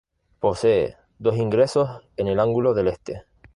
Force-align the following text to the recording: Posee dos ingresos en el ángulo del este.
Posee 0.39 0.97
dos 1.19 1.37
ingresos 1.37 1.87
en 2.17 2.27
el 2.27 2.39
ángulo 2.39 2.73
del 2.73 2.87
este. 2.87 3.21